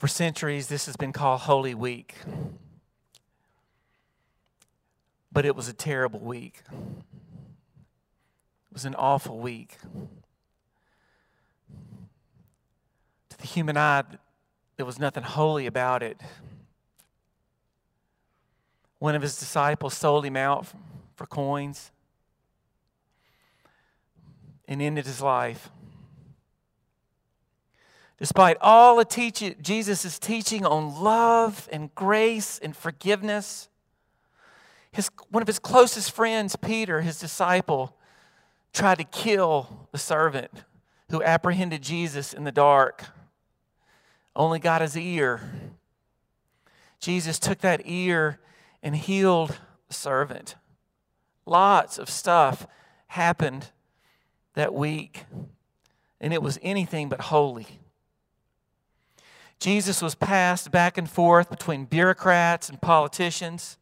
[0.00, 2.14] For centuries, this has been called Holy Week.
[5.30, 6.62] But it was a terrible week.
[6.70, 9.76] It was an awful week.
[13.28, 14.04] To the human eye,
[14.78, 16.18] there was nothing holy about it.
[19.00, 20.66] One of his disciples sold him out
[21.14, 21.90] for coins
[24.66, 25.68] and ended his life.
[28.20, 33.70] Despite all the teaching, Jesus' teaching on love and grace and forgiveness,
[34.92, 37.96] his, one of his closest friends, Peter, his disciple,
[38.74, 40.50] tried to kill the servant
[41.10, 43.06] who apprehended Jesus in the dark.
[44.36, 45.40] Only got his ear.
[47.00, 48.38] Jesus took that ear
[48.82, 49.56] and healed
[49.88, 50.56] the servant.
[51.46, 52.66] Lots of stuff
[53.06, 53.70] happened
[54.52, 55.24] that week,
[56.20, 57.80] and it was anything but holy.
[59.60, 63.76] Jesus was passed back and forth between bureaucrats and politicians,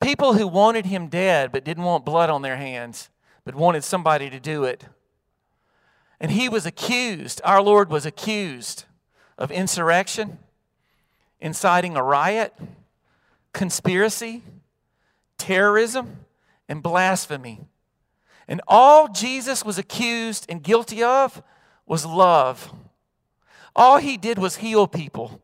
[0.00, 3.08] people who wanted him dead but didn't want blood on their hands,
[3.44, 4.86] but wanted somebody to do it.
[6.20, 8.84] And he was accused, our Lord was accused
[9.38, 10.38] of insurrection,
[11.40, 12.52] inciting a riot,
[13.52, 14.42] conspiracy,
[15.38, 16.24] terrorism,
[16.68, 17.60] and blasphemy.
[18.48, 21.40] And all Jesus was accused and guilty of
[21.86, 22.72] was love.
[23.78, 25.40] All he did was heal people.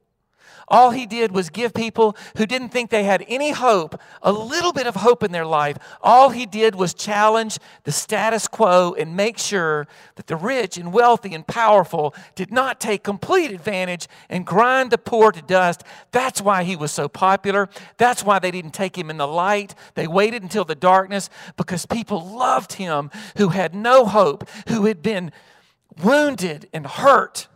[0.66, 4.72] All he did was give people who didn't think they had any hope a little
[4.72, 5.77] bit of hope in their life.
[6.02, 10.92] All he did was challenge the status quo and make sure that the rich and
[10.92, 15.84] wealthy and powerful did not take complete advantage and grind the poor to dust.
[16.10, 17.68] That's why he was so popular.
[17.98, 19.77] That's why they didn't take him in the light.
[19.94, 25.02] They waited until the darkness because people loved him who had no hope, who had
[25.02, 25.30] been
[26.02, 27.46] wounded and hurt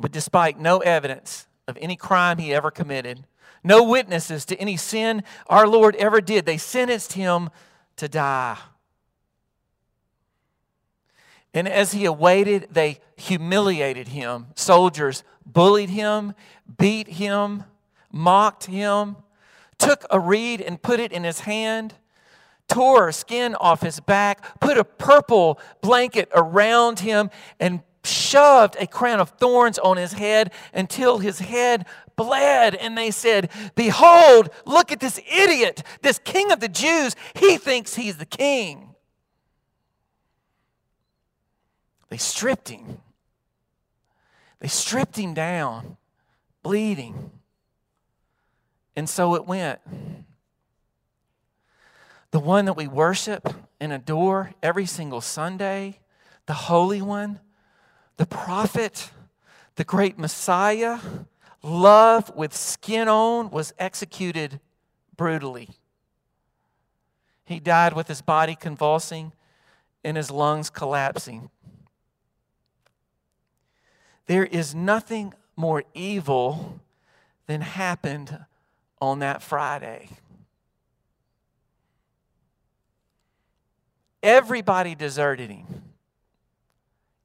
[0.00, 3.26] But despite no evidence of any crime he ever committed,
[3.62, 7.50] no witnesses to any sin our Lord ever did, they sentenced him
[7.96, 8.56] to die.
[11.52, 14.46] And as he awaited, they humiliated him.
[14.54, 16.34] Soldiers bullied him,
[16.78, 17.64] beat him,
[18.10, 19.16] mocked him,
[19.78, 21.94] took a reed and put it in his hand,
[22.68, 27.82] tore skin off his back, put a purple blanket around him, and
[28.30, 31.86] shoved a crown of thorns on his head until his head
[32.16, 32.74] bled.
[32.74, 37.16] And they said, Behold, look at this idiot, this king of the Jews.
[37.34, 38.94] He thinks he's the king.
[42.08, 42.98] They stripped him.
[44.60, 45.96] They stripped him down,
[46.62, 47.30] bleeding.
[48.96, 49.80] And so it went.
[52.32, 53.48] The one that we worship
[53.80, 56.00] and adore every single Sunday,
[56.46, 57.40] the Holy One,
[58.16, 59.10] the prophet,
[59.76, 60.98] the great Messiah,
[61.62, 64.60] love with skin on, was executed
[65.16, 65.70] brutally.
[67.44, 69.32] He died with his body convulsing
[70.04, 71.50] and his lungs collapsing.
[74.26, 76.80] There is nothing more evil
[77.46, 78.44] than happened
[79.00, 80.10] on that Friday.
[84.22, 85.79] Everybody deserted him.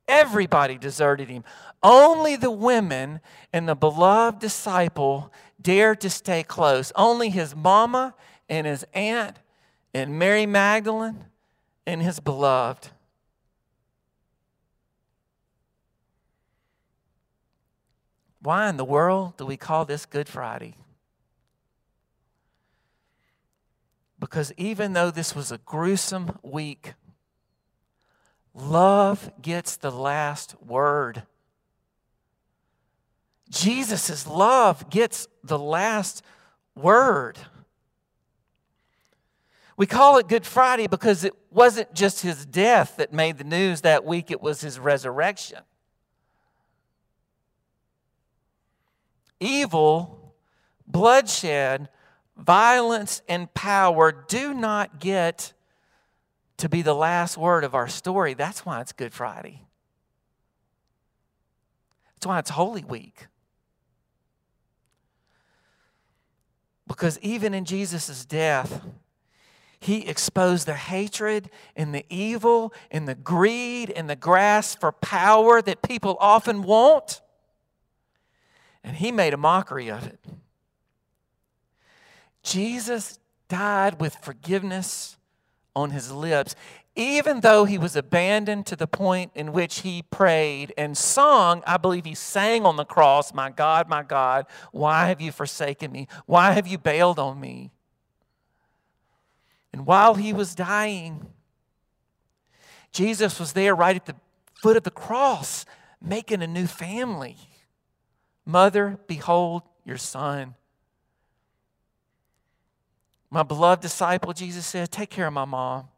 [0.07, 1.43] Everybody deserted him.
[1.81, 3.21] Only the women
[3.51, 6.91] and the beloved disciple dared to stay close.
[6.95, 8.13] Only his mama
[8.47, 9.37] and his aunt
[9.93, 11.25] and Mary Magdalene
[11.87, 12.89] and his beloved.
[18.41, 20.75] Why in the world do we call this Good Friday?
[24.19, 26.93] Because even though this was a gruesome week
[28.55, 31.23] Love gets the last word.
[33.49, 36.23] Jesus' love gets the last
[36.73, 37.37] word.
[39.75, 43.81] We call it Good Friday because it wasn't just his death that made the news
[43.81, 45.59] that week, it was his resurrection.
[49.41, 50.33] Evil,
[50.87, 51.89] bloodshed,
[52.37, 55.51] violence, and power do not get
[56.57, 58.33] to be the last word of our story.
[58.33, 59.63] That's why it's Good Friday.
[62.15, 63.27] That's why it's Holy Week.
[66.87, 68.81] Because even in Jesus' death,
[69.79, 75.61] he exposed the hatred and the evil and the greed and the grasp for power
[75.61, 77.21] that people often want.
[78.83, 80.19] And he made a mockery of it.
[82.43, 85.14] Jesus died with forgiveness
[85.75, 86.55] on his lips,
[86.95, 91.77] even though he was abandoned to the point in which he prayed and sung, I
[91.77, 96.07] believe he sang on the cross, My God, my God, why have you forsaken me?
[96.25, 97.71] Why have you bailed on me?
[99.73, 101.27] And while he was dying,
[102.93, 104.15] Jesus was there right at the
[104.61, 105.65] foot of the cross,
[106.01, 107.35] making a new family.
[108.45, 110.55] Mother, behold your son.
[113.29, 115.89] My beloved disciple, Jesus said, Take care of my mom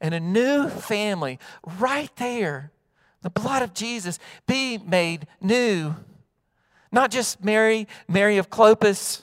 [0.00, 1.38] and a new family
[1.78, 2.72] right there.
[3.22, 5.94] The blood of Jesus be made new.
[6.90, 9.22] Not just Mary, Mary of Clopas,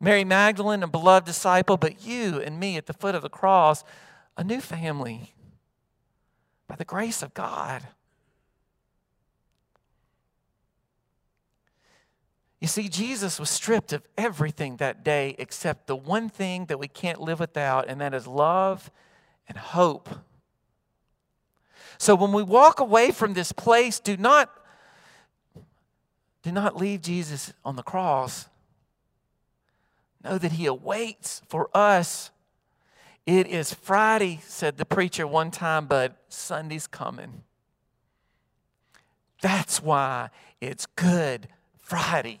[0.00, 3.84] Mary Magdalene, a beloved disciple, but you and me at the foot of the cross,
[4.36, 5.34] a new family
[6.66, 7.86] by the grace of God.
[12.60, 16.88] You see, Jesus was stripped of everything that day except the one thing that we
[16.88, 18.90] can't live without, and that is love
[19.48, 20.10] and hope.
[21.96, 24.50] So when we walk away from this place, do not
[26.42, 28.48] do not leave Jesus on the cross.
[30.24, 32.30] Know that he awaits for us.
[33.26, 37.42] It is Friday, said the preacher one time, but Sunday's coming.
[39.42, 40.30] That's why
[40.60, 41.48] it's Good
[41.78, 42.40] Friday.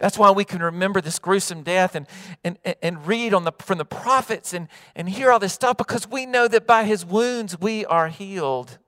[0.00, 2.06] That's why we can remember this gruesome death and,
[2.42, 4.66] and, and read on the, from the prophets and,
[4.96, 8.78] and hear all this stuff because we know that by his wounds we are healed.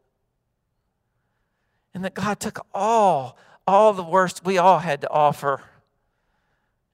[1.93, 3.37] And that God took all,
[3.67, 5.61] all the worst we all had to offer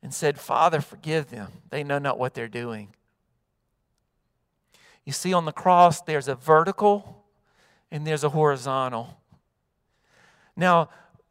[0.03, 1.53] and said, Father, forgive them.
[1.71, 2.89] They know not what they're doing.
[5.05, 7.25] You see, on the cross, there's a vertical
[7.93, 9.17] and there's a horizontal.
[10.57, 10.89] Now,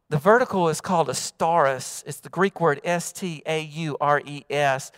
[0.09, 2.03] the vertical is called a staurus.
[2.05, 4.91] It's the Greek word S T A U R E S.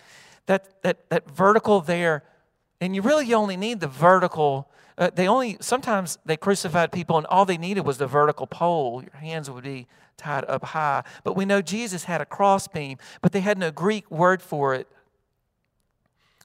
[0.46, 2.24] That, that, that vertical there,
[2.82, 4.70] and you really only need the vertical.
[4.98, 9.02] Uh, they only, sometimes they crucified people and all they needed was the vertical pole.
[9.02, 11.04] Your hands would be tied up high.
[11.24, 14.88] But we know Jesus had a crossbeam, but they had no Greek word for it.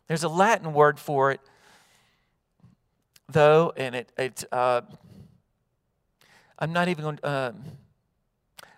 [0.06, 1.40] There's a Latin word for it,
[3.28, 4.82] though, and it, it uh,
[6.58, 7.26] I'm not even going to.
[7.26, 7.52] Uh,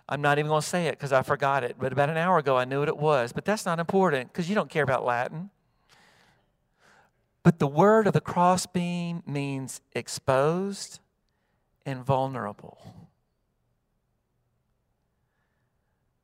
[0.09, 1.75] I'm not even going to say it because I forgot it.
[1.77, 3.33] But about an hour ago, I knew what it was.
[3.33, 5.49] But that's not important because you don't care about Latin.
[7.43, 10.99] But the word of the crossbeam means exposed
[11.85, 13.09] and vulnerable.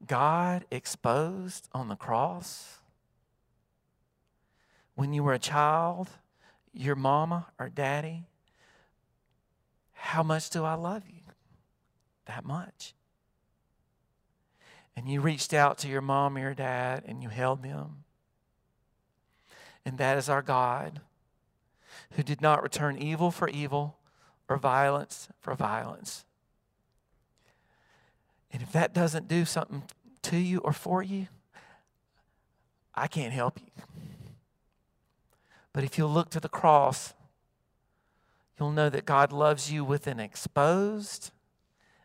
[0.06, 2.80] God exposed on the cross.
[4.96, 6.10] When you were a child,
[6.74, 8.28] your mama or daddy,
[9.94, 11.22] how much do I love you?
[12.26, 12.94] That much
[14.96, 18.04] and you reached out to your mom or your dad and you held them.
[19.86, 21.02] And that is our God
[22.12, 23.98] who did not return evil for evil
[24.48, 26.26] or violence for violence.
[28.52, 29.84] And if that doesn't do something
[30.24, 31.28] to you or for you,
[32.94, 33.84] I can't help you.
[35.74, 37.16] But if you'll look to the cross,
[38.60, 41.32] you'll know that God loves you with an exposed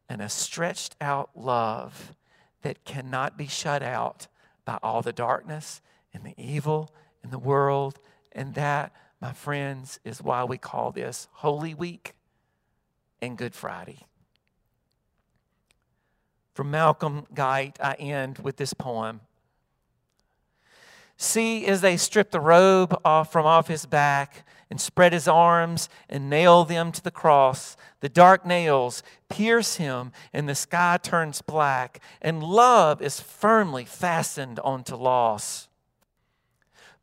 [0.08, 2.14] and a stretched out love
[2.62, 4.26] that cannot be shut out
[4.64, 5.80] by all the darkness
[6.12, 7.98] and the evil in the world.
[8.32, 12.14] And that, my friends, is why we call this Holy Week
[13.20, 14.06] and Good Friday.
[16.54, 19.20] From Malcolm Guite, I end with this poem.
[21.16, 25.88] See, as they strip the robe off from off his back and spread his arms
[26.08, 31.42] and nail them to the cross, the dark nails pierce him and the sky turns
[31.42, 35.68] black, and love is firmly fastened onto loss.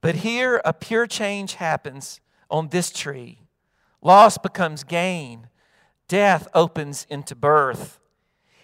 [0.01, 3.39] But here a pure change happens on this tree.
[4.01, 5.47] Loss becomes gain,
[6.07, 7.99] death opens into birth.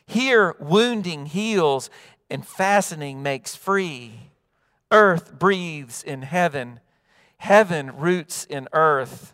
[0.06, 1.90] Here, wounding heals
[2.30, 4.32] and fastening makes free.
[4.92, 6.80] Earth breathes in heaven,
[7.42, 9.34] heaven roots in earth.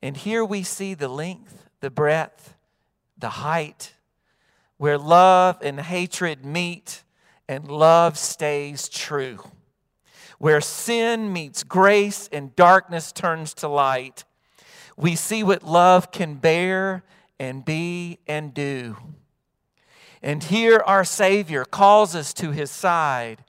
[0.00, 2.54] And here we see the length, the breadth,
[3.18, 3.92] the height,
[4.78, 7.04] where love and hatred meet
[7.46, 9.38] and love stays true.
[10.38, 14.24] Where sin meets grace and darkness turns to light,
[14.96, 17.04] we see what love can bear
[17.38, 18.96] and be and do.
[20.22, 23.44] And here our Savior calls us to his side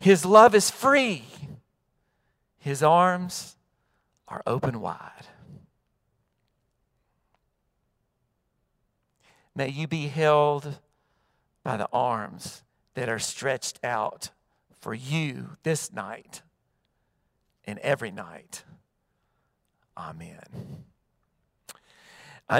[0.00, 1.24] his love is free,
[2.60, 3.56] His arms
[4.28, 5.26] are open wide.
[9.56, 10.78] May you be held
[11.64, 12.62] by the arms
[12.94, 14.30] that are stretched out
[14.80, 16.42] for you this night
[17.64, 18.62] and every night
[20.00, 20.89] Amen.